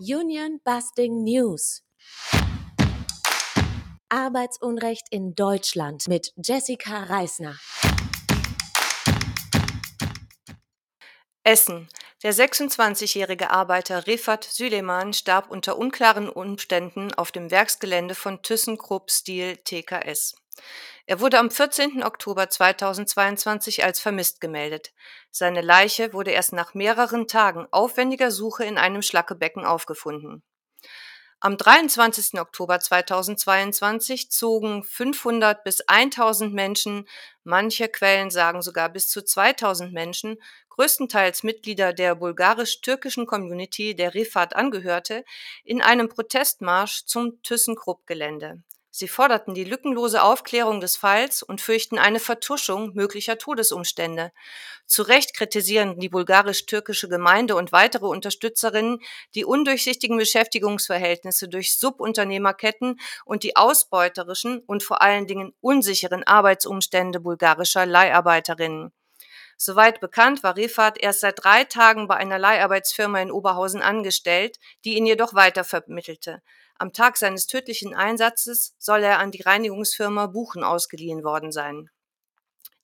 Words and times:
Union 0.00 0.60
Busting 0.64 1.24
News. 1.24 1.82
Arbeitsunrecht 4.08 5.08
in 5.10 5.34
Deutschland 5.34 6.06
mit 6.06 6.32
Jessica 6.36 7.02
Reisner. 7.02 7.56
Essen. 11.42 11.88
Der 12.24 12.34
26-jährige 12.34 13.50
Arbeiter 13.50 14.08
Rifat 14.08 14.42
Süleyman 14.42 15.12
starb 15.12 15.52
unter 15.52 15.78
unklaren 15.78 16.28
Umständen 16.28 17.14
auf 17.14 17.30
dem 17.30 17.52
Werksgelände 17.52 18.16
von 18.16 18.42
ThyssenKrupp 18.42 19.08
Steel 19.12 19.56
TKS. 19.58 20.34
Er 21.06 21.20
wurde 21.20 21.38
am 21.38 21.48
14. 21.48 22.02
Oktober 22.02 22.50
2022 22.50 23.84
als 23.84 24.00
vermisst 24.00 24.40
gemeldet. 24.40 24.92
Seine 25.30 25.60
Leiche 25.60 26.12
wurde 26.12 26.32
erst 26.32 26.52
nach 26.52 26.74
mehreren 26.74 27.28
Tagen 27.28 27.68
aufwendiger 27.70 28.32
Suche 28.32 28.64
in 28.64 28.78
einem 28.78 29.02
Schlackebecken 29.02 29.64
aufgefunden. 29.64 30.42
Am 31.38 31.56
23. 31.56 32.40
Oktober 32.40 32.80
2022 32.80 34.32
zogen 34.32 34.82
500 34.82 35.62
bis 35.62 35.82
1000 35.82 36.52
Menschen, 36.52 37.06
manche 37.44 37.88
Quellen 37.88 38.32
sagen 38.32 38.60
sogar 38.60 38.88
bis 38.88 39.08
zu 39.08 39.24
2000 39.24 39.92
Menschen, 39.92 40.38
größtenteils 40.78 41.42
Mitglieder 41.42 41.92
der 41.92 42.14
bulgarisch-türkischen 42.14 43.26
Community, 43.26 43.96
der 43.96 44.14
Rifat 44.14 44.54
angehörte, 44.54 45.24
in 45.64 45.82
einem 45.82 46.08
Protestmarsch 46.08 47.04
zum 47.04 47.42
ThyssenKrupp-Gelände. 47.42 48.62
Sie 48.90 49.08
forderten 49.08 49.54
die 49.54 49.64
lückenlose 49.64 50.22
Aufklärung 50.22 50.80
des 50.80 50.96
Falls 50.96 51.42
und 51.42 51.60
fürchten 51.60 51.98
eine 51.98 52.20
Vertuschung 52.20 52.94
möglicher 52.94 53.38
Todesumstände. 53.38 54.30
Zu 54.86 55.02
Recht 55.02 55.34
kritisieren 55.34 55.98
die 55.98 56.08
bulgarisch-türkische 56.08 57.08
Gemeinde 57.08 57.56
und 57.56 57.72
weitere 57.72 58.06
Unterstützerinnen 58.06 59.00
die 59.34 59.44
undurchsichtigen 59.44 60.16
Beschäftigungsverhältnisse 60.16 61.48
durch 61.48 61.76
Subunternehmerketten 61.76 63.00
und 63.24 63.42
die 63.42 63.56
ausbeuterischen 63.56 64.60
und 64.60 64.84
vor 64.84 65.02
allen 65.02 65.26
Dingen 65.26 65.54
unsicheren 65.60 66.22
Arbeitsumstände 66.22 67.18
bulgarischer 67.18 67.84
Leiharbeiterinnen. 67.84 68.92
Soweit 69.60 69.98
bekannt 70.00 70.44
war 70.44 70.56
Refat 70.56 70.98
erst 70.98 71.18
seit 71.20 71.42
drei 71.42 71.64
Tagen 71.64 72.06
bei 72.06 72.16
einer 72.16 72.38
Leiharbeitsfirma 72.38 73.20
in 73.20 73.32
Oberhausen 73.32 73.82
angestellt, 73.82 74.56
die 74.84 74.96
ihn 74.96 75.04
jedoch 75.04 75.34
weitervermittelte. 75.34 76.42
Am 76.78 76.92
Tag 76.92 77.16
seines 77.16 77.48
tödlichen 77.48 77.92
Einsatzes 77.92 78.76
soll 78.78 79.02
er 79.02 79.18
an 79.18 79.32
die 79.32 79.42
Reinigungsfirma 79.42 80.28
Buchen 80.28 80.62
ausgeliehen 80.62 81.24
worden 81.24 81.50
sein. 81.50 81.90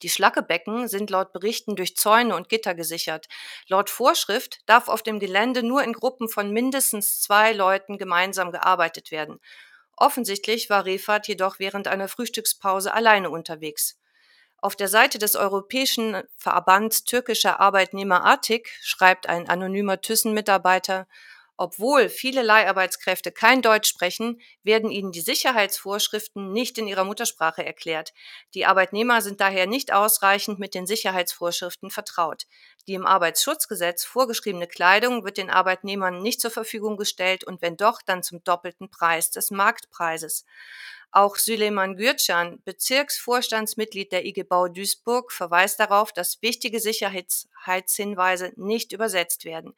Die 0.01 0.09
Schlackebecken 0.09 0.89
sind 0.89 1.09
laut 1.09 1.31
Berichten 1.31 1.77
durch 1.77 1.95
Zäune 1.95 2.35
und 2.35 2.49
Gitter 2.49 2.75
gesichert. 2.75 3.27
Laut 3.69 3.89
Vorschrift 3.89 4.59
darf 4.65 4.89
auf 4.89 5.01
dem 5.01 5.19
Gelände 5.19 5.63
nur 5.63 5.81
in 5.81 5.93
Gruppen 5.93 6.27
von 6.27 6.51
mindestens 6.51 7.21
zwei 7.21 7.53
Leuten 7.53 7.97
gemeinsam 7.97 8.51
gearbeitet 8.51 9.11
werden. 9.11 9.39
Offensichtlich 9.95 10.69
war 10.69 10.83
Refat 10.83 11.29
jedoch 11.29 11.57
während 11.57 11.87
einer 11.87 12.09
Frühstückspause 12.09 12.93
alleine 12.93 13.29
unterwegs. 13.29 13.97
Auf 14.65 14.75
der 14.75 14.87
Seite 14.87 15.19
des 15.19 15.35
Europäischen 15.35 16.23
Verbands 16.37 17.03
türkischer 17.03 17.59
Arbeitnehmer 17.59 18.25
Artik 18.25 18.75
schreibt 18.81 19.29
ein 19.29 19.47
anonymer 19.47 20.01
Thyssen-Mitarbeiter, 20.01 21.05
obwohl 21.55 22.09
viele 22.09 22.41
Leiharbeitskräfte 22.41 23.31
kein 23.31 23.61
Deutsch 23.61 23.87
sprechen, 23.87 24.41
werden 24.63 24.89
ihnen 24.89 25.11
die 25.11 25.21
Sicherheitsvorschriften 25.21 26.51
nicht 26.51 26.79
in 26.79 26.87
ihrer 26.87 27.03
Muttersprache 27.03 27.63
erklärt. 27.63 28.11
Die 28.55 28.65
Arbeitnehmer 28.65 29.21
sind 29.21 29.39
daher 29.39 29.67
nicht 29.67 29.93
ausreichend 29.93 30.57
mit 30.57 30.73
den 30.73 30.87
Sicherheitsvorschriften 30.87 31.91
vertraut. 31.91 32.47
Die 32.87 32.95
im 32.95 33.05
Arbeitsschutzgesetz 33.05 34.03
vorgeschriebene 34.03 34.65
Kleidung 34.65 35.23
wird 35.23 35.37
den 35.37 35.51
Arbeitnehmern 35.51 36.23
nicht 36.23 36.41
zur 36.41 36.49
Verfügung 36.49 36.97
gestellt 36.97 37.43
und 37.43 37.61
wenn 37.61 37.77
doch, 37.77 38.01
dann 38.03 38.23
zum 38.23 38.43
doppelten 38.43 38.89
Preis 38.89 39.29
des 39.29 39.51
Marktpreises. 39.51 40.43
Auch 41.11 41.37
Süleyman 41.37 41.95
Gürcan, 41.95 42.61
Bezirksvorstandsmitglied 42.65 44.11
der 44.11 44.25
IG 44.25 44.43
Bau 44.43 44.67
Duisburg, 44.67 45.31
verweist 45.31 45.79
darauf, 45.79 46.11
dass 46.11 46.41
wichtige 46.41 46.79
Sicherheitshinweise 46.79 48.53
nicht 48.55 48.91
übersetzt 48.91 49.45
werden. 49.45 49.73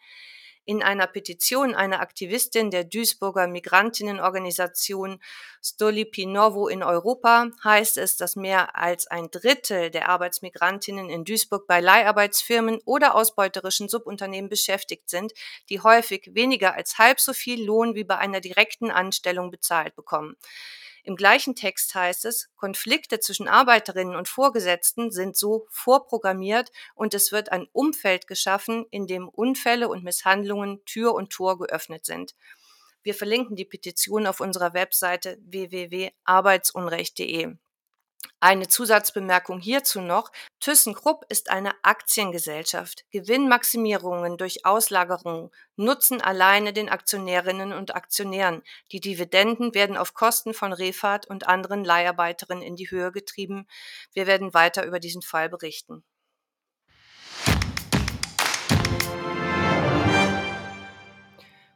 In 0.70 0.84
einer 0.84 1.08
Petition 1.08 1.74
einer 1.74 2.02
Aktivistin 2.02 2.72
der 2.72 2.84
Duisburger 2.84 3.48
Migrantinnenorganisation 3.48 5.22
Stolipinovo 5.64 6.68
in 6.68 6.84
Europa 6.84 7.48
heißt 7.64 7.96
es, 7.96 8.18
dass 8.18 8.36
mehr 8.36 8.76
als 8.76 9.08
ein 9.08 9.32
Drittel 9.32 9.92
der 9.92 10.10
Arbeitsmigrantinnen 10.10 11.10
in 11.10 11.24
Duisburg 11.24 11.68
bei 11.68 11.80
Leiharbeitsfirmen 11.80 12.82
oder 12.84 13.16
ausbeuterischen 13.16 13.88
Subunternehmen 13.88 14.50
beschäftigt 14.50 15.10
sind, 15.10 15.32
die 15.70 15.80
häufig 15.80 16.32
weniger 16.34 16.74
als 16.74 16.98
halb 16.98 17.22
so 17.22 17.32
viel 17.32 17.64
Lohn 17.64 17.96
wie 17.96 18.04
bei 18.04 18.18
einer 18.18 18.42
direkten 18.42 18.92
Anstellung 18.92 19.52
bezahlt 19.52 19.96
bekommen. 19.96 20.36
Im 21.08 21.16
gleichen 21.16 21.56
Text 21.56 21.96
heißt 21.96 22.26
es, 22.26 22.50
Konflikte 22.58 23.22
zwischen 23.22 23.48
Arbeiterinnen 23.48 24.18
und 24.18 24.28
Vorgesetzten 24.28 25.10
sind 25.10 25.38
so 25.38 25.66
vorprogrammiert 25.70 26.70
und 26.96 27.14
es 27.14 27.32
wird 27.32 27.54
ein 27.54 27.66
Umfeld 27.72 28.28
geschaffen, 28.28 28.86
in 28.92 29.08
dem 29.08 29.30
Unfälle 29.30 29.88
und 29.88 30.04
Misshandlungen 30.04 30.84
Tür 30.84 31.14
und 31.14 31.30
Tor 31.30 31.60
geöffnet 31.60 32.06
sind. 32.06 32.36
Wir 33.04 33.14
verlinken 33.14 33.56
die 33.56 33.64
Petition 33.64 34.28
auf 34.28 34.42
unserer 34.42 34.74
Webseite 34.74 35.38
www.arbeitsunrecht.de. 35.46 37.56
Eine 38.40 38.68
Zusatzbemerkung 38.68 39.60
hierzu 39.60 40.00
noch. 40.00 40.32
ThyssenKrupp 40.60 41.26
ist 41.30 41.50
eine 41.50 41.74
Aktiengesellschaft. 41.84 43.04
Gewinnmaximierungen 43.10 44.38
durch 44.38 44.64
Auslagerung 44.64 45.52
nutzen 45.76 46.22
alleine 46.22 46.72
den 46.72 46.88
Aktionärinnen 46.88 47.74
und 47.74 47.96
Aktionären. 47.96 48.62
Die 48.92 49.00
Dividenden 49.00 49.74
werden 49.74 49.98
auf 49.98 50.14
Kosten 50.14 50.54
von 50.54 50.72
Refat 50.72 51.26
und 51.26 51.48
anderen 51.48 51.84
Leiharbeiterinnen 51.84 52.64
in 52.64 52.76
die 52.76 52.92
Höhe 52.92 53.12
getrieben. 53.12 53.68
Wir 54.14 54.28
werden 54.28 54.54
weiter 54.54 54.86
über 54.86 55.00
diesen 55.00 55.24
Fall 55.24 55.50
berichten. 55.50 56.04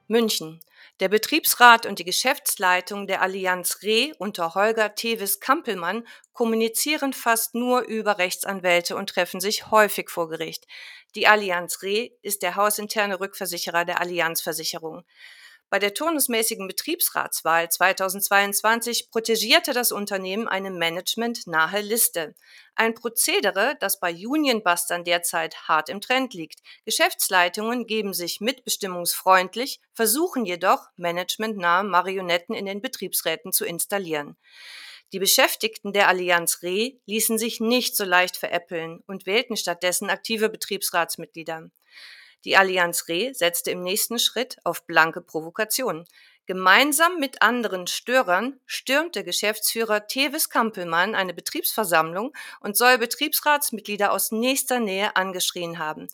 München. 0.07 0.59
Der 1.01 1.09
Betriebsrat 1.09 1.87
und 1.87 1.97
die 1.97 2.05
Geschäftsleitung 2.05 3.07
der 3.07 3.23
Allianz 3.23 3.79
Re 3.81 4.13
unter 4.19 4.53
Holger 4.53 4.93
Tevis 4.93 5.39
Kampelmann 5.39 6.05
kommunizieren 6.31 7.11
fast 7.11 7.55
nur 7.55 7.81
über 7.81 8.19
Rechtsanwälte 8.19 8.95
und 8.95 9.09
treffen 9.09 9.41
sich 9.41 9.71
häufig 9.71 10.11
vor 10.11 10.29
Gericht. 10.29 10.67
Die 11.15 11.25
Allianz 11.25 11.81
Re 11.81 12.11
ist 12.21 12.43
der 12.43 12.55
hausinterne 12.55 13.19
Rückversicherer 13.19 13.83
der 13.83 13.99
Allianz 13.99 14.41
Versicherung. 14.41 15.03
Bei 15.71 15.79
der 15.79 15.93
turnusmäßigen 15.93 16.67
Betriebsratswahl 16.67 17.69
2022 17.69 19.09
protegierte 19.09 19.71
das 19.71 19.93
Unternehmen 19.93 20.49
eine 20.49 20.69
managementnahe 20.69 21.79
Liste. 21.79 22.35
Ein 22.75 22.93
Prozedere, 22.93 23.77
das 23.79 23.97
bei 23.97 24.11
Unionbustern 24.13 25.05
derzeit 25.05 25.69
hart 25.69 25.87
im 25.87 26.01
Trend 26.01 26.33
liegt. 26.33 26.59
Geschäftsleitungen 26.83 27.87
geben 27.87 28.13
sich 28.13 28.41
mitbestimmungsfreundlich, 28.41 29.79
versuchen 29.93 30.43
jedoch, 30.43 30.89
managementnahe 30.97 31.85
Marionetten 31.85 32.53
in 32.53 32.65
den 32.65 32.81
Betriebsräten 32.81 33.53
zu 33.53 33.63
installieren. 33.63 34.35
Die 35.13 35.19
Beschäftigten 35.19 35.93
der 35.93 36.09
Allianz 36.09 36.63
Re 36.63 36.99
ließen 37.05 37.37
sich 37.37 37.61
nicht 37.61 37.95
so 37.95 38.03
leicht 38.03 38.35
veräppeln 38.35 39.01
und 39.07 39.25
wählten 39.25 39.55
stattdessen 39.55 40.09
aktive 40.09 40.49
Betriebsratsmitglieder. 40.49 41.71
Die 42.43 42.57
Allianz 42.57 43.07
Re 43.07 43.33
setzte 43.33 43.71
im 43.71 43.83
nächsten 43.83 44.17
Schritt 44.17 44.57
auf 44.63 44.85
blanke 44.87 45.21
Provokation. 45.21 46.05
Gemeinsam 46.47 47.19
mit 47.19 47.43
anderen 47.43 47.85
Störern 47.85 48.59
stürmte 48.65 49.23
Geschäftsführer 49.23 50.07
Tevis 50.07 50.49
Kampelmann 50.49 51.13
eine 51.13 51.35
Betriebsversammlung 51.35 52.33
und 52.59 52.75
soll 52.75 52.97
Betriebsratsmitglieder 52.97 54.11
aus 54.11 54.31
nächster 54.31 54.79
Nähe 54.79 55.15
angeschrien 55.15 55.77
haben. 55.77 56.07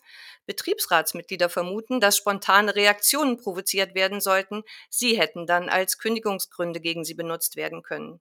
Betriebsratsmitglieder 0.46 1.48
vermuten, 1.48 1.98
dass 1.98 2.18
spontane 2.18 2.76
Reaktionen 2.76 3.38
provoziert 3.38 3.94
werden 3.94 4.20
sollten. 4.20 4.64
Sie 4.90 5.18
hätten 5.18 5.46
dann 5.46 5.70
als 5.70 5.98
Kündigungsgründe 5.98 6.80
gegen 6.80 7.04
sie 7.04 7.14
benutzt 7.14 7.56
werden 7.56 7.82
können. 7.82 8.20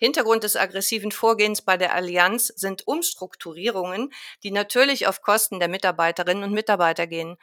Hintergrund 0.00 0.44
des 0.44 0.56
aggressiven 0.56 1.12
Vorgehens 1.12 1.60
bei 1.60 1.76
der 1.76 1.94
Allianz 1.94 2.46
sind 2.48 2.86
Umstrukturierungen, 2.86 4.12
die 4.42 4.50
natürlich 4.50 5.06
auf 5.06 5.20
Kosten 5.20 5.60
der 5.60 5.68
Mitarbeiterinnen 5.68 6.42
und 6.42 6.52
Mitarbeiter 6.52 7.06
gehen. 7.06 7.36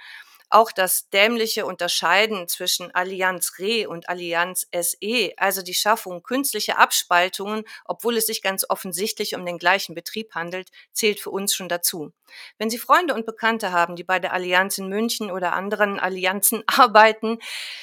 Auch 0.49 0.71
das 0.71 1.09
dämliche 1.09 1.65
Unterscheiden 1.65 2.47
zwischen 2.47 2.95
Allianz 2.95 3.59
Re 3.59 3.89
und 3.89 4.07
Allianz 4.07 4.65
SE, 4.73 5.33
also 5.35 5.61
die 5.61 5.73
Schaffung 5.73 6.23
künstlicher 6.23 6.79
Abspaltungen, 6.79 7.65
obwohl 7.83 8.15
es 8.15 8.27
sich 8.27 8.41
ganz 8.41 8.65
offensichtlich 8.69 9.35
um 9.35 9.45
den 9.45 9.57
gleichen 9.57 9.93
Betrieb 9.93 10.35
handelt, 10.35 10.69
zählt 10.93 11.19
für 11.19 11.31
uns 11.31 11.53
schon 11.53 11.67
dazu. 11.67 12.13
Wenn 12.57 12.69
Sie 12.69 12.77
Freunde 12.77 13.13
und 13.13 13.25
Bekannte 13.25 13.73
haben, 13.73 13.97
die 13.97 14.05
bei 14.05 14.19
der 14.19 14.31
Allianz 14.31 14.77
in 14.77 14.87
München 14.87 15.31
oder 15.31 15.51
anderen 15.51 15.99
Allianzen 15.99 16.63
arbeiten, 16.67 17.39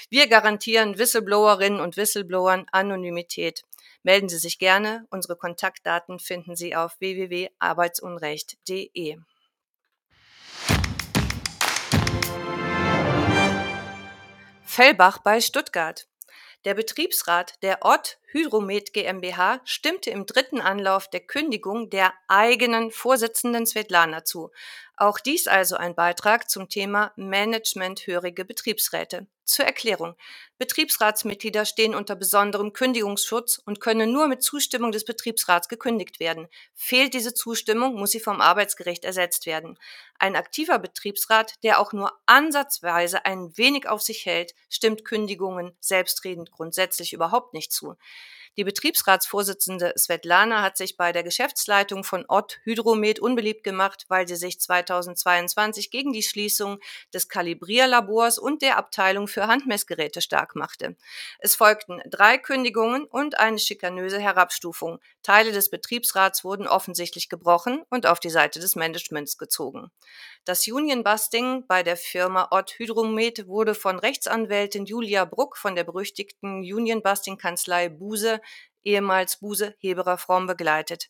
wir 0.08 0.26
garantieren 0.28 0.96
Whistleblowerinnen 0.96 1.80
und 1.80 1.98
Whistleblowern 1.98 2.64
Anonymität. 2.72 3.62
Melden 4.02 4.30
Sie 4.30 4.38
sich 4.38 4.58
gerne. 4.58 5.06
Unsere 5.10 5.36
Kontaktdaten 5.36 6.18
finden 6.18 6.56
Sie 6.56 6.74
auf 6.76 6.98
www.arbeitsunrecht.de. 7.00 9.18
Fellbach 14.74 15.18
bei 15.18 15.40
Stuttgart. 15.40 16.08
Der 16.64 16.74
Betriebsrat 16.74 17.62
der 17.62 17.84
Ott 17.84 18.18
Hydromet 18.32 18.92
GmbH 18.92 19.60
stimmte 19.64 20.10
im 20.10 20.26
dritten 20.26 20.60
Anlauf 20.60 21.08
der 21.08 21.20
Kündigung 21.20 21.90
der 21.90 22.12
eigenen 22.26 22.90
Vorsitzenden 22.90 23.66
Svetlana 23.66 24.24
zu. 24.24 24.50
Auch 24.96 25.20
dies 25.20 25.46
also 25.46 25.76
ein 25.76 25.94
Beitrag 25.94 26.50
zum 26.50 26.68
Thema 26.68 27.12
managementhörige 27.14 28.44
Betriebsräte. 28.44 29.28
Zur 29.44 29.66
Erklärung. 29.66 30.16
Betriebsratsmitglieder 30.56 31.66
stehen 31.66 31.94
unter 31.94 32.16
besonderem 32.16 32.72
Kündigungsschutz 32.72 33.60
und 33.66 33.80
können 33.80 34.10
nur 34.10 34.26
mit 34.26 34.42
Zustimmung 34.42 34.90
des 34.90 35.04
Betriebsrats 35.04 35.68
gekündigt 35.68 36.18
werden. 36.18 36.48
Fehlt 36.74 37.12
diese 37.12 37.34
Zustimmung, 37.34 37.94
muss 37.94 38.12
sie 38.12 38.20
vom 38.20 38.40
Arbeitsgericht 38.40 39.04
ersetzt 39.04 39.44
werden. 39.44 39.78
Ein 40.18 40.34
aktiver 40.34 40.78
Betriebsrat, 40.78 41.62
der 41.62 41.78
auch 41.78 41.92
nur 41.92 42.12
ansatzweise 42.24 43.26
ein 43.26 43.56
wenig 43.58 43.86
auf 43.86 44.00
sich 44.00 44.24
hält, 44.24 44.54
stimmt 44.70 45.04
Kündigungen 45.04 45.76
selbstredend 45.78 46.50
grundsätzlich 46.50 47.12
überhaupt 47.12 47.52
nicht 47.52 47.70
zu. 47.70 47.96
Die 48.56 48.62
Betriebsratsvorsitzende 48.62 49.94
Svetlana 49.98 50.62
hat 50.62 50.76
sich 50.76 50.96
bei 50.96 51.10
der 51.10 51.24
Geschäftsleitung 51.24 52.04
von 52.04 52.24
Ott 52.28 52.60
Hydromet 52.62 53.18
unbeliebt 53.18 53.64
gemacht, 53.64 54.04
weil 54.06 54.28
sie 54.28 54.36
sich 54.36 54.60
2022 54.60 55.90
gegen 55.90 56.12
die 56.12 56.22
Schließung 56.22 56.78
des 57.12 57.28
Kalibrierlabors 57.28 58.38
und 58.38 58.62
der 58.62 58.76
Abteilung 58.76 59.26
für 59.26 59.48
Handmessgeräte 59.48 60.20
stark 60.20 60.54
machte. 60.54 60.94
Es 61.40 61.56
folgten 61.56 62.00
drei 62.08 62.38
Kündigungen 62.38 63.06
und 63.06 63.40
eine 63.40 63.58
schikanöse 63.58 64.20
Herabstufung. 64.20 65.00
Teile 65.24 65.50
des 65.50 65.68
Betriebsrats 65.68 66.44
wurden 66.44 66.68
offensichtlich 66.68 67.28
gebrochen 67.28 67.82
und 67.90 68.06
auf 68.06 68.20
die 68.20 68.30
Seite 68.30 68.60
des 68.60 68.76
Managements 68.76 69.36
gezogen. 69.36 69.90
Das 70.44 70.68
Union-Busting 70.68 71.66
bei 71.66 71.82
der 71.82 71.96
Firma 71.96 72.48
Ott 72.50 72.78
Hydromet 72.78 73.48
wurde 73.48 73.74
von 73.74 73.98
Rechtsanwältin 73.98 74.84
Julia 74.84 75.24
Bruck 75.24 75.56
von 75.56 75.74
der 75.74 75.84
berüchtigten 75.84 76.58
Union-Busting-Kanzlei 76.58 77.88
Buse, 77.88 78.42
ehemals 78.82 79.40
Buse 79.40 79.74
Heberer 79.78 80.18
Fromm, 80.18 80.46
begleitet. 80.46 81.08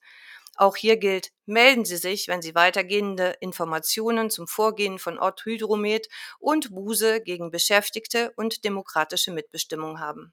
Auch 0.56 0.76
hier 0.76 0.96
gilt, 0.96 1.32
melden 1.46 1.84
Sie 1.84 1.96
sich, 1.96 2.28
wenn 2.28 2.40
Sie 2.40 2.54
weitergehende 2.54 3.36
Informationen 3.40 4.30
zum 4.30 4.46
Vorgehen 4.46 4.98
von 5.00 5.18
Ott 5.18 5.44
Hydromet 5.44 6.08
und 6.38 6.72
Buse 6.72 7.20
gegen 7.20 7.50
Beschäftigte 7.50 8.32
und 8.36 8.64
demokratische 8.64 9.32
Mitbestimmung 9.32 9.98
haben. 9.98 10.32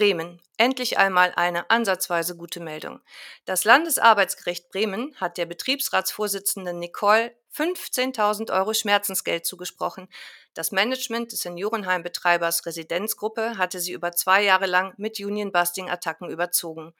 Bremen. 0.00 0.40
Endlich 0.56 0.98
einmal 0.98 1.32
eine 1.36 1.68
ansatzweise 1.68 2.34
gute 2.34 2.58
Meldung. 2.58 3.00
Das 3.44 3.64
Landesarbeitsgericht 3.64 4.70
Bremen 4.70 5.14
hat 5.16 5.36
der 5.36 5.46
Betriebsratsvorsitzenden 5.46 6.78
Nicole 6.78 7.36
15.000 7.54 8.50
Euro 8.50 8.72
Schmerzensgeld 8.72 9.44
zugesprochen. 9.44 10.08
Das 10.54 10.72
Management 10.72 11.30
des 11.30 11.40
Seniorenheimbetreibers 11.40 12.66
Residenzgruppe 12.66 13.56
hatte 13.56 13.78
sie 13.80 13.92
über 13.92 14.12
zwei 14.12 14.42
Jahre 14.42 14.66
lang 14.66 14.94
mit 14.96 15.20
Union-Busting-Attacken 15.20 16.28
überzogen. 16.28 16.92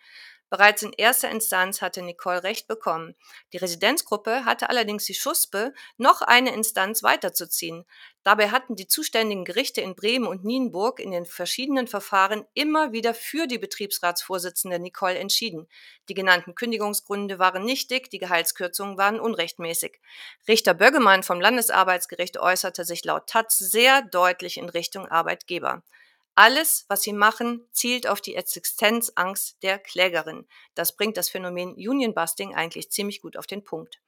Bereits 0.51 0.83
in 0.83 0.93
erster 0.93 1.31
Instanz 1.31 1.81
hatte 1.81 2.03
Nicole 2.03 2.43
Recht 2.43 2.67
bekommen. 2.67 3.15
Die 3.53 3.57
Residenzgruppe 3.57 4.45
hatte 4.45 4.69
allerdings 4.69 5.05
die 5.05 5.15
Schuspe, 5.15 5.73
noch 5.97 6.23
eine 6.23 6.53
Instanz 6.53 7.05
weiterzuziehen. 7.05 7.87
Dabei 8.25 8.51
hatten 8.51 8.75
die 8.75 8.89
zuständigen 8.89 9.45
Gerichte 9.45 9.81
in 9.81 9.95
Bremen 9.95 10.27
und 10.27 10.45
Nienburg 10.45 10.99
in 10.99 11.13
den 11.13 11.25
verschiedenen 11.25 11.87
Verfahren 11.87 12.45
immer 12.53 12.93
wieder 12.93 13.15
für 13.15 13.47
die 13.47 13.59
Betriebsratsvorsitzende 13.59 14.81
Nicole 14.81 15.19
entschieden. 15.19 15.69
Die 16.09 16.15
genannten 16.15 16.57
Kündigungsgründe 16.57 17.39
waren 17.39 17.65
nichtig, 17.65 18.11
die 18.11 18.19
Gehaltskürzungen 18.19 18.99
waren 18.99 19.21
unrechtmäßig. 19.21 20.01
Richter 20.49 20.75
Böggemann 20.75 21.23
vom 21.23 21.41
Landesarbeitsgericht 21.41 22.39
äußerte 22.39 22.85
sich 22.85 23.05
laut 23.05 23.29
Taz 23.29 23.57
sehr 23.57 24.03
deutlich 24.03 24.59
in 24.59 24.69
Richtung 24.69 25.07
Arbeitgeber. 25.07 25.85
Alles, 26.35 26.87
was 26.89 27.03
sie 27.03 27.13
machen, 27.13 27.67
zielt 27.73 28.07
auf 28.07 28.21
die 28.21 28.35
Existenzangst 28.35 29.63
der 29.63 29.79
Klägerin. 29.79 30.47
Das 30.75 30.97
bringt 30.97 31.17
das 31.17 31.29
Phänomen 31.29 31.75
Union 31.75 32.15
Busting 32.15 32.55
eigentlich 32.55 32.91
ziemlich 32.91 33.21
gut 33.21 33.37
auf 33.37 33.47
den 33.47 33.65
Punkt. 33.65 34.01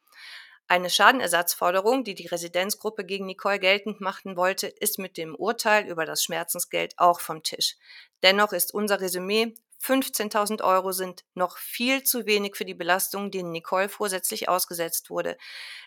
Eine 0.68 0.88
Schadenersatzforderung, 0.88 2.04
die 2.04 2.14
die 2.14 2.28
Residenzgruppe 2.28 3.04
gegen 3.04 3.26
Nicole 3.26 3.58
geltend 3.58 4.00
machen 4.00 4.36
wollte, 4.36 4.68
ist 4.68 4.98
mit 4.98 5.18
dem 5.18 5.34
Urteil 5.34 5.86
über 5.86 6.06
das 6.06 6.22
Schmerzensgeld 6.22 6.94
auch 6.98 7.20
vom 7.20 7.42
Tisch. 7.42 7.76
Dennoch 8.22 8.52
ist 8.52 8.72
unser 8.72 9.00
Resümee, 9.00 9.54
15.000 9.82 10.62
Euro 10.62 10.92
sind 10.92 11.24
noch 11.34 11.58
viel 11.58 12.04
zu 12.04 12.24
wenig 12.24 12.54
für 12.54 12.64
die 12.64 12.74
Belastung, 12.74 13.32
denen 13.32 13.50
Nicole 13.50 13.88
vorsätzlich 13.88 14.48
ausgesetzt 14.48 15.10
wurde. 15.10 15.36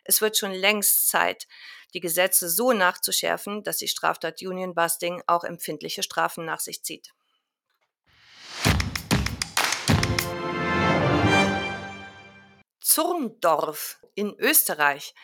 Es 0.04 0.20
wird 0.20 0.38
schon 0.38 0.52
längst 0.52 1.08
Zeit, 1.08 1.48
die 1.94 2.02
Gesetze 2.02 2.50
so 2.50 2.74
nachzuschärfen, 2.74 3.64
dass 3.64 3.78
die 3.78 3.88
Straftat 3.88 4.42
Union 4.42 4.76
Busting 4.76 5.24
auch 5.28 5.46
empfindliche 5.46 6.04
Strafen 6.04 6.44
nach 6.44 6.60
sich 6.60 6.84
zieht. 6.84 7.14
Zurndorf 12.82 14.00
in 14.14 14.36
Österreich. 14.38 15.16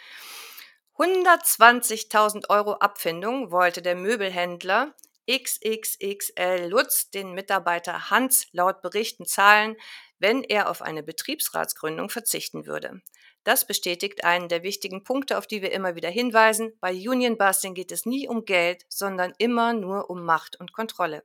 120.000 0.97 2.49
Euro 2.49 2.73
Abfindung 2.73 3.51
wollte 3.51 3.81
der 3.81 3.95
Möbelhändler 3.95 4.95
XXXL 5.29 6.67
Lutz 6.67 7.09
den 7.09 7.33
Mitarbeiter 7.33 8.09
Hans 8.09 8.47
laut 8.51 8.81
Berichten 8.81 9.25
zahlen, 9.25 9.75
wenn 10.19 10.43
er 10.43 10.69
auf 10.69 10.81
eine 10.81 11.03
Betriebsratsgründung 11.03 12.09
verzichten 12.09 12.65
würde. 12.65 13.01
Das 13.43 13.65
bestätigt 13.65 14.23
einen 14.23 14.49
der 14.49 14.61
wichtigen 14.61 15.03
Punkte, 15.03 15.39
auf 15.39 15.47
die 15.47 15.63
wir 15.63 15.71
immer 15.71 15.95
wieder 15.95 16.09
hinweisen. 16.09 16.73
Bei 16.79 16.91
Union 16.93 17.39
Busting 17.39 17.73
geht 17.73 17.91
es 17.91 18.05
nie 18.05 18.27
um 18.27 18.45
Geld, 18.45 18.85
sondern 18.87 19.33
immer 19.39 19.73
nur 19.73 20.11
um 20.11 20.23
Macht 20.23 20.59
und 20.59 20.73
Kontrolle. 20.73 21.23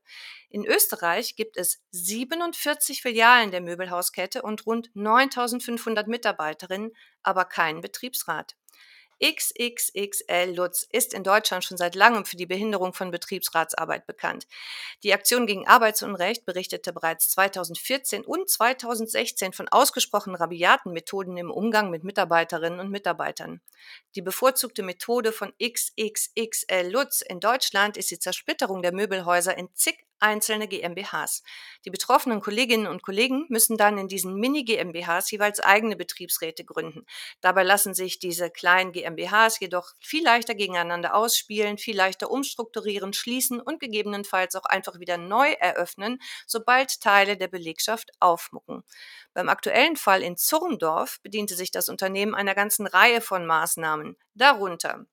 In 0.49 0.65
Österreich 0.65 1.37
gibt 1.37 1.59
es 1.59 1.83
47 1.91 3.03
Filialen 3.03 3.51
der 3.51 3.61
Möbelhauskette 3.61 4.41
und 4.41 4.65
rund 4.65 4.91
9500 4.95 6.09
Mitarbeiterinnen, 6.09 6.93
aber 7.23 7.45
keinen 7.45 7.83
Betriebsrat. 7.83 8.57
XXXL 9.23 10.55
Lutz 10.55 10.87
ist 10.91 11.15
in 11.15 11.25
Deutschland 11.25 11.65
schon 11.65 11.77
seit 11.77 11.95
langem 11.95 12.25
für 12.25 12.37
die 12.37 12.47
Behinderung 12.47 12.93
von 12.93 13.11
Betriebsratsarbeit 13.11 14.07
bekannt. 14.07 14.47
Die 15.03 15.13
Aktion 15.13 15.47
gegen 15.47 15.67
Arbeitsunrecht 15.67 16.45
berichtete 16.45 16.93
bereits 16.93 17.31
2014 17.31 18.25
und 18.25 18.49
2016 18.49 19.53
von 19.53 19.69
ausgesprochen 19.69 20.35
rabiaten 20.35 20.93
Methoden 20.93 21.37
im 21.37 21.51
Umgang 21.51 21.91
mit 21.91 22.05
Mitarbeiterinnen 22.05 22.81
und 22.81 22.91
Mitarbeitern. 22.91 23.61
Die 24.15 24.23
bevorzugte 24.23 24.83
Methode 24.83 25.33
von 25.33 25.53
XXXL 25.63 26.89
Lutz 26.91 27.23
in 27.23 27.41
Deutschland 27.41 27.97
ist 27.97 28.11
die 28.11 28.19
Zersplitterung 28.19 28.83
der 28.83 28.93
Möbelhäuser 28.93 29.57
in 29.57 29.69
zig 29.75 30.06
einzelne 30.21 30.69
GmbHs. 30.69 31.43
Die 31.85 31.91
betroffenen 31.91 32.41
Kolleginnen 32.41 32.87
und 32.87 33.03
Kollegen 33.03 33.47
müssen 33.49 33.77
dann 33.77 33.99
in 33.99 34.09
diesen 34.09 34.35
Mini-GmbHs 34.35 35.31
jeweils 35.31 35.61
eigene 35.61 35.97
Betriebsräte 35.97 36.65
gründen. 36.65 37.07
Dabei 37.41 37.63
lassen 37.63 37.95
sich 37.95 38.19
diese 38.19 38.51
kleinen 38.51 38.93
GmbHs 38.93 39.61
jedoch 39.61 39.93
viel 40.01 40.25
leichter 40.25 40.55
gegeneinander 40.55 41.15
ausspielen, 41.15 41.79
viel 41.79 41.97
leichter 41.97 42.31
umstrukturieren, 42.31 43.13
schließen 43.13 43.61
und 43.61 43.81
gegebenenfalls 43.81 44.55
auch 44.57 44.65
einfach 44.65 44.99
wieder 45.01 45.19
neu 45.19 45.53
eröffnen, 45.53 46.19
sobald 46.47 47.01
Teile 47.01 47.37
der 47.37 47.49
Belegschaft 47.49 48.11
aufmucken. 48.21 48.83
Beim 49.35 49.49
aktuellen 49.49 49.97
Fall 49.97 50.23
in 50.23 50.37
Zurndorf 50.37 51.21
bediente 51.23 51.57
sich 51.57 51.71
das 51.71 51.89
Unternehmen 51.89 52.35
einer 52.35 52.55
ganzen 52.55 52.87
Reihe 52.87 53.21
von 53.21 53.47
Maßnahmen, 53.47 54.17
darunter 54.35 55.07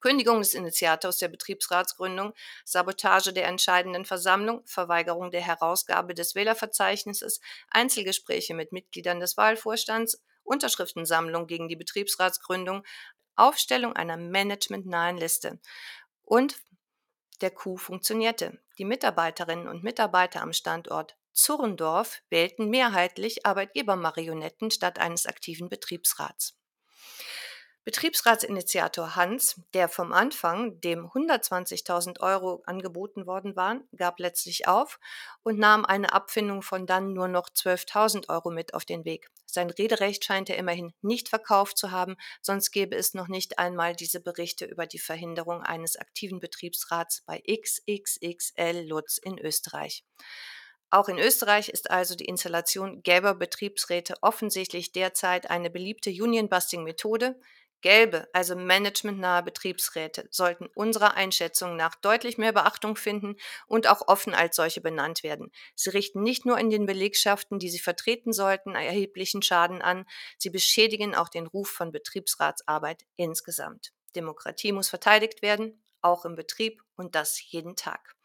Kündigung 0.00 0.38
des 0.38 0.54
Initiators 0.54 1.18
der 1.18 1.28
Betriebsratsgründung, 1.28 2.34
Sabotage 2.64 3.32
der 3.32 3.46
entscheidenden 3.46 4.04
Versammlung, 4.04 4.62
Verweigerung 4.66 5.30
der 5.30 5.42
Herausgabe 5.42 6.14
des 6.14 6.34
Wählerverzeichnisses, 6.34 7.40
Einzelgespräche 7.70 8.54
mit 8.54 8.72
Mitgliedern 8.72 9.20
des 9.20 9.36
Wahlvorstands, 9.36 10.22
Unterschriftensammlung 10.42 11.46
gegen 11.46 11.68
die 11.68 11.76
Betriebsratsgründung, 11.76 12.84
Aufstellung 13.36 13.94
einer 13.94 14.16
managementnahen 14.16 15.16
Liste. 15.16 15.60
Und 16.22 16.56
der 17.40 17.50
Coup 17.50 17.80
funktionierte. 17.80 18.60
Die 18.78 18.84
Mitarbeiterinnen 18.84 19.68
und 19.68 19.82
Mitarbeiter 19.82 20.42
am 20.42 20.52
Standort 20.52 21.16
Zurndorf 21.32 22.20
wählten 22.28 22.68
mehrheitlich 22.68 23.46
Arbeitgebermarionetten 23.46 24.70
statt 24.70 24.98
eines 24.98 25.26
aktiven 25.26 25.68
Betriebsrats. 25.68 26.59
Betriebsratsinitiator 27.84 29.16
Hans, 29.16 29.58
der 29.72 29.88
vom 29.88 30.12
Anfang 30.12 30.80
dem 30.82 31.06
120.000 31.06 32.20
Euro 32.20 32.62
angeboten 32.66 33.26
worden 33.26 33.56
waren, 33.56 33.88
gab 33.96 34.18
letztlich 34.18 34.68
auf 34.68 35.00
und 35.42 35.58
nahm 35.58 35.86
eine 35.86 36.12
Abfindung 36.12 36.60
von 36.60 36.86
dann 36.86 37.14
nur 37.14 37.26
noch 37.26 37.48
12.000 37.48 38.28
Euro 38.28 38.50
mit 38.50 38.74
auf 38.74 38.84
den 38.84 39.06
Weg. 39.06 39.30
Sein 39.46 39.70
Rederecht 39.70 40.24
scheint 40.24 40.50
er 40.50 40.58
immerhin 40.58 40.92
nicht 41.00 41.30
verkauft 41.30 41.78
zu 41.78 41.90
haben, 41.90 42.16
sonst 42.42 42.70
gäbe 42.70 42.96
es 42.96 43.14
noch 43.14 43.28
nicht 43.28 43.58
einmal 43.58 43.96
diese 43.96 44.20
Berichte 44.20 44.66
über 44.66 44.86
die 44.86 44.98
Verhinderung 44.98 45.62
eines 45.62 45.96
aktiven 45.96 46.38
Betriebsrats 46.38 47.22
bei 47.24 47.42
XXXL 47.50 48.86
Lutz 48.86 49.16
in 49.16 49.38
Österreich. 49.38 50.04
Auch 50.92 51.08
in 51.08 51.18
Österreich 51.18 51.68
ist 51.68 51.88
also 51.88 52.16
die 52.16 52.24
Installation 52.24 53.02
gelber 53.04 53.34
Betriebsräte 53.34 54.16
offensichtlich 54.22 54.90
derzeit 54.90 55.48
eine 55.48 55.70
beliebte 55.70 56.10
Union-Busting-Methode, 56.10 57.40
Gelbe, 57.80 58.28
also 58.32 58.56
managementnahe 58.56 59.42
Betriebsräte, 59.42 60.28
sollten 60.30 60.68
unserer 60.74 61.14
Einschätzung 61.14 61.76
nach 61.76 61.94
deutlich 61.94 62.38
mehr 62.38 62.52
Beachtung 62.52 62.96
finden 62.96 63.36
und 63.66 63.86
auch 63.86 64.08
offen 64.08 64.34
als 64.34 64.56
solche 64.56 64.80
benannt 64.80 65.22
werden. 65.22 65.50
Sie 65.74 65.90
richten 65.90 66.22
nicht 66.22 66.46
nur 66.46 66.58
in 66.58 66.70
den 66.70 66.86
Belegschaften, 66.86 67.58
die 67.58 67.70
sie 67.70 67.78
vertreten 67.78 68.32
sollten, 68.32 68.74
erheblichen 68.74 69.42
Schaden 69.42 69.82
an, 69.82 70.04
sie 70.38 70.50
beschädigen 70.50 71.14
auch 71.14 71.28
den 71.28 71.46
Ruf 71.46 71.70
von 71.70 71.92
Betriebsratsarbeit 71.92 73.04
insgesamt. 73.16 73.92
Demokratie 74.14 74.72
muss 74.72 74.88
verteidigt 74.88 75.42
werden, 75.42 75.82
auch 76.02 76.24
im 76.24 76.34
Betrieb 76.34 76.82
und 76.96 77.14
das 77.14 77.40
jeden 77.50 77.76
Tag. 77.76 78.16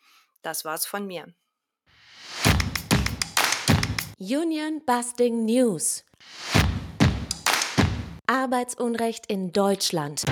Das 0.42 0.66
war's 0.66 0.86
von 0.86 1.08
mir. 1.08 1.34
Union 4.18 4.82
Busting 4.86 5.46
News 5.46 6.06
Arbeitsunrecht 8.28 9.26
in 9.28 9.52
Deutschland. 9.52 10.24